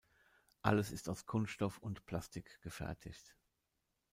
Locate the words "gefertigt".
2.63-3.35